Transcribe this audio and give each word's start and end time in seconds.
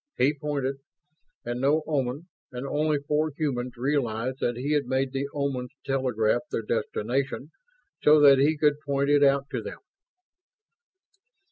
He 0.17 0.33
pointed, 0.33 0.77
and 1.45 1.61
no 1.61 1.83
Oman, 1.87 2.27
and 2.51 2.65
only 2.65 2.97
four 3.07 3.31
humans, 3.37 3.77
realized 3.77 4.39
that 4.39 4.57
he 4.57 4.71
had 4.71 4.87
made 4.87 5.11
the 5.11 5.27
Omans 5.31 5.75
telegraph 5.85 6.41
their 6.49 6.63
destination 6.63 7.51
so 8.01 8.19
that 8.19 8.39
he 8.39 8.57
could 8.57 8.79
point 8.83 9.11
it 9.11 9.23
out 9.23 9.47
to 9.51 9.61
them! 9.61 9.77